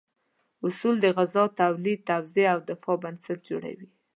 اصول 0.67 0.95
د 1.01 1.05
غذا 1.17 1.43
تولید، 1.61 1.99
توزیع 2.09 2.47
او 2.53 2.59
دفاع 2.71 2.95
بنسټ 3.03 3.39
جوړوي. 3.49 3.87